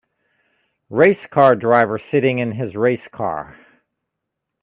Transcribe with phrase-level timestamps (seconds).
[0.89, 3.55] Race car driver sitting in his race car